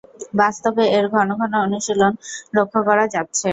বাস্তবে 0.39 0.83
এর 0.97 1.05
ঘন 1.13 1.29
ঘন 1.39 1.53
অনুশীলন 1.65 2.13
লক্ষ 2.55 2.73
করা 2.87 3.05
যাচ্ছে। 3.13 3.47